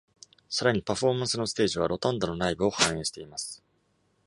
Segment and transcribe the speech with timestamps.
[0.49, 3.63] さらに、パフォーマンスのステージはロタンダの内部を反映しています。